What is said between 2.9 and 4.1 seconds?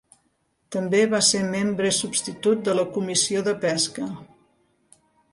Comissió de Pesca.